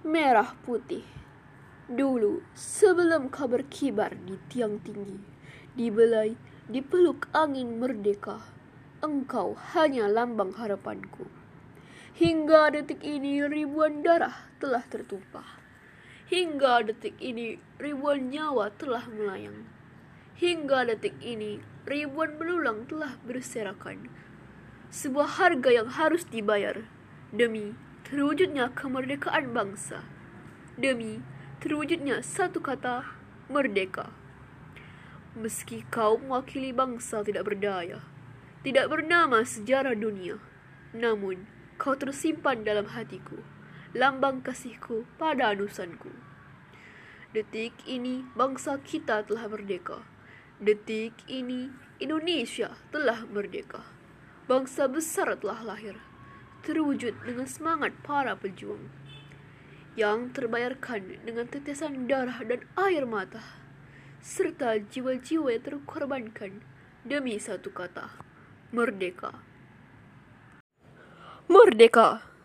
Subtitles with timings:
[0.00, 1.04] merah putih.
[1.90, 5.20] Dulu, sebelum kau berkibar di tiang tinggi,
[5.76, 6.38] dibelai,
[6.70, 8.40] dipeluk angin merdeka,
[9.04, 11.28] engkau hanya lambang harapanku.
[12.16, 15.60] Hingga detik ini ribuan darah telah tertumpah.
[16.32, 19.68] Hingga detik ini ribuan nyawa telah melayang.
[20.40, 24.08] Hingga detik ini ribuan belulang telah berserakan.
[24.88, 26.86] Sebuah harga yang harus dibayar
[27.34, 27.74] demi
[28.10, 30.02] terwujudnya kemerdekaan bangsa.
[30.74, 31.22] Demi
[31.62, 33.06] terwujudnya satu kata
[33.46, 34.10] merdeka.
[35.38, 38.02] Meski kau mewakili bangsa tidak berdaya,
[38.66, 40.42] tidak bernama sejarah dunia,
[40.90, 41.46] namun
[41.78, 43.38] kau tersimpan dalam hatiku
[43.94, 46.10] lambang kasihku pada anusanku.
[47.30, 50.02] Detik ini bangsa kita telah merdeka.
[50.58, 51.70] Detik ini
[52.02, 53.86] Indonesia telah merdeka.
[54.50, 55.94] Bangsa besar telah lahir,
[56.62, 58.92] terwujud dengan semangat para pejuang
[59.98, 63.42] yang terbayarkan dengan tetesan darah dan air mata
[64.20, 66.60] serta jiwa-jiwa yang terkorbankan
[67.02, 68.12] demi satu kata,
[68.70, 69.32] merdeka.
[71.48, 72.29] Merdeka!